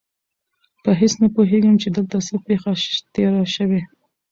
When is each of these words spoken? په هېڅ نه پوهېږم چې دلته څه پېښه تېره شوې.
په 0.83 0.89
هېڅ 0.99 1.13
نه 1.21 1.27
پوهېږم 1.35 1.75
چې 1.81 1.87
دلته 1.95 2.17
څه 2.27 2.35
پېښه 2.47 2.71
تېره 3.13 3.43
شوې. 3.55 3.81